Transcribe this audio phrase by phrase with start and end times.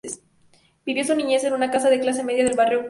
[0.83, 2.79] Vivió su niñez en una casa de clase media del barrio Kennedy.